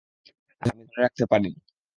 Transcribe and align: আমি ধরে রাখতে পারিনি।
আমি 0.61 0.81
ধরে 0.83 1.01
রাখতে 1.01 1.23
পারিনি। 1.25 1.59